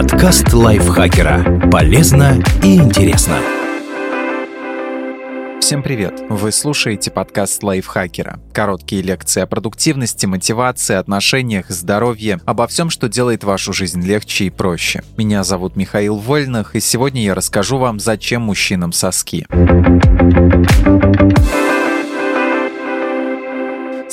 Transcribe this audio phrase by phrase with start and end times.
[0.00, 1.68] Подкаст лайфхакера.
[1.72, 3.36] Полезно и интересно.
[5.60, 6.22] Всем привет!
[6.28, 8.38] Вы слушаете подкаст лайфхакера.
[8.52, 14.50] Короткие лекции о продуктивности, мотивации, отношениях, здоровье, обо всем, что делает вашу жизнь легче и
[14.50, 15.02] проще.
[15.16, 19.48] Меня зовут Михаил Вольных, и сегодня я расскажу вам, зачем мужчинам соски.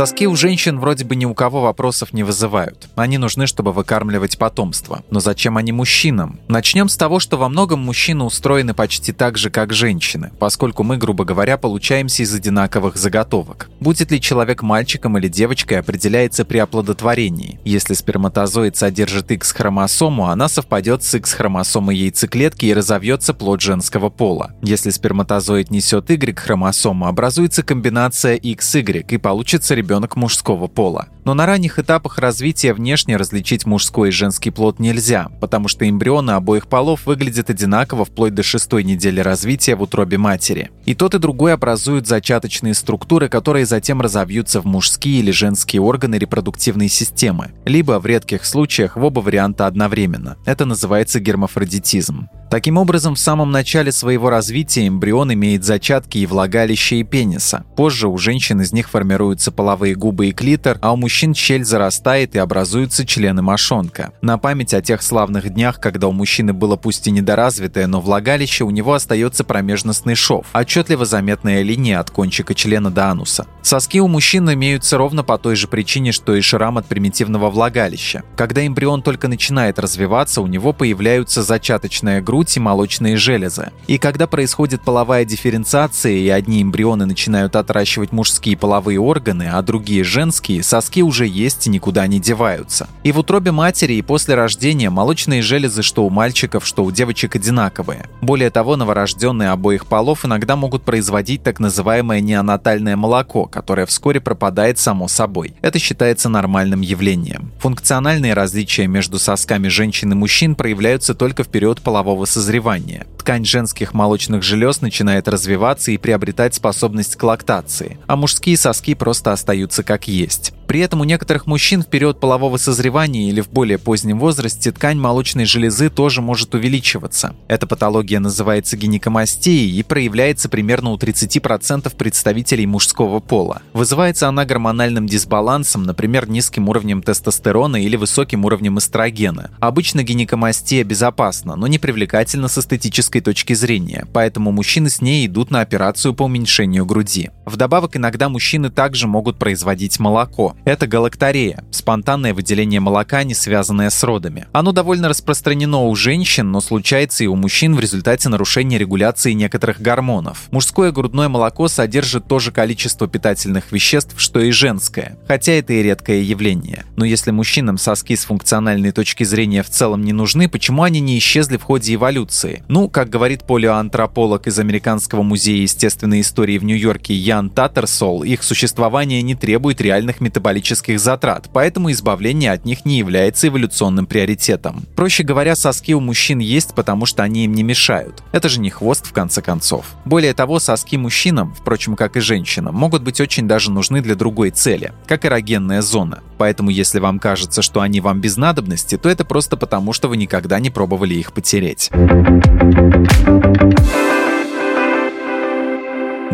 [0.00, 2.88] Соски у женщин вроде бы ни у кого вопросов не вызывают.
[2.96, 5.02] Они нужны, чтобы выкармливать потомство.
[5.10, 6.40] Но зачем они мужчинам?
[6.48, 10.96] Начнем с того, что во многом мужчины устроены почти так же, как женщины, поскольку мы,
[10.96, 13.68] грубо говоря, получаемся из одинаковых заготовок.
[13.78, 17.60] Будет ли человек мальчиком или девочкой, определяется при оплодотворении.
[17.66, 24.54] Если сперматозоид содержит X-хромосому, она совпадет с X-хромосомой яйцеклетки и разовьется плод женского пола.
[24.62, 31.08] Если сперматозоид несет Y-хромосому, образуется комбинация XY и получится ребенок мужского пола.
[31.24, 36.32] Но на ранних этапах развития внешне различить мужской и женский плод нельзя, потому что эмбрионы
[36.32, 40.70] обоих полов выглядят одинаково вплоть до шестой недели развития в утробе матери.
[40.86, 46.16] И тот и другой образуют зачаточные структуры, которые затем разовьются в мужские или женские органы
[46.16, 50.36] репродуктивной системы, либо в редких случаях в оба варианта одновременно.
[50.46, 52.28] Это называется гермафродитизм.
[52.50, 57.64] Таким образом, в самом начале своего развития эмбрион имеет зачатки и влагалище и пениса.
[57.76, 62.34] Позже у женщин из них формируются половые губы и клитор, а у мужчин щель зарастает
[62.34, 64.12] и образуются члены мошонка.
[64.20, 68.64] На память о тех славных днях, когда у мужчины было пусть и недоразвитое, но влагалище,
[68.64, 73.46] у него остается промежностный шов, отчетливо заметная линия от кончика члена до ануса.
[73.62, 78.24] Соски у мужчин имеются ровно по той же причине, что и шрам от примитивного влагалища.
[78.36, 83.70] Когда эмбрион только начинает развиваться, у него появляются зачаточная грудь грудь и молочные железы.
[83.86, 90.04] И когда происходит половая дифференциация и одни эмбрионы начинают отращивать мужские половые органы, а другие
[90.04, 92.88] женские, соски уже есть и никуда не деваются.
[93.02, 97.36] И в утробе матери и после рождения молочные железы что у мальчиков, что у девочек
[97.36, 98.06] одинаковые.
[98.22, 104.78] Более того, новорожденные обоих полов иногда могут производить так называемое неонатальное молоко, которое вскоре пропадает
[104.78, 105.52] само собой.
[105.60, 107.52] Это считается нормальным явлением.
[107.58, 113.06] Функциональные различия между сосками женщин и мужчин проявляются только в период полового созревания.
[113.20, 119.30] Ткань женских молочных желез начинает развиваться и приобретать способность к лактации, а мужские соски просто
[119.30, 120.54] остаются как есть.
[120.70, 124.98] При этом у некоторых мужчин в период полового созревания или в более позднем возрасте ткань
[124.98, 127.34] молочной железы тоже может увеличиваться.
[127.48, 133.62] Эта патология называется гинекомастией и проявляется примерно у 30% представителей мужского пола.
[133.72, 139.50] Вызывается она гормональным дисбалансом, например, низким уровнем тестостерона или высоким уровнем эстрогена.
[139.58, 145.50] Обычно гинекомастия безопасна, но не привлекательна с эстетической точки зрения, поэтому мужчины с ней идут
[145.50, 147.30] на операцию по уменьшению груди.
[147.44, 150.56] Вдобавок иногда мужчины также могут производить молоко.
[150.64, 154.46] Это галактарея– спонтанное выделение молока, не связанное с родами.
[154.52, 159.80] Оно довольно распространено у женщин, но случается и у мужчин в результате нарушения регуляции некоторых
[159.80, 160.48] гормонов.
[160.50, 165.82] Мужское грудное молоко содержит то же количество питательных веществ, что и женское, хотя это и
[165.82, 166.84] редкое явление.
[166.96, 171.18] Но если мужчинам соски с функциональной точки зрения в целом не нужны, почему они не
[171.18, 172.62] исчезли в ходе эволюции?
[172.68, 179.22] Ну, как говорит полиоантрополог из Американского музея естественной истории в Нью-Йорке Ян Таттерсол, их существование
[179.22, 184.84] не требует реальных метаболических затрат, поэтому избавление от них не является эволюционным приоритетом.
[184.96, 188.22] Проще говоря, соски у мужчин есть, потому что они им не мешают.
[188.32, 189.86] Это же не хвост в конце концов.
[190.04, 194.50] Более того, соски мужчинам, впрочем, как и женщинам, могут быть очень даже нужны для другой
[194.50, 196.22] цели, как эрогенная зона.
[196.36, 200.16] Поэтому если вам кажется, что они вам без надобности, то это просто потому, что вы
[200.16, 201.90] никогда не пробовали их потереть.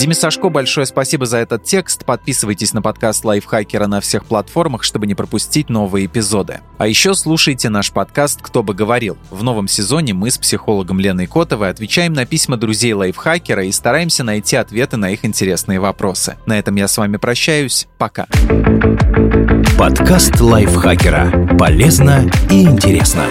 [0.00, 2.06] Диме Сашко большое спасибо за этот текст.
[2.06, 6.60] Подписывайтесь на подкаст Лайфхакера на всех платформах, чтобы не пропустить новые эпизоды.
[6.78, 9.18] А еще слушайте наш подкаст «Кто бы говорил».
[9.28, 14.24] В новом сезоне мы с психологом Леной Котовой отвечаем на письма друзей Лайфхакера и стараемся
[14.24, 16.38] найти ответы на их интересные вопросы.
[16.46, 17.86] На этом я с вами прощаюсь.
[17.98, 18.26] Пока.
[19.78, 21.58] Подкаст Лайфхакера.
[21.58, 23.26] Полезно и интересно.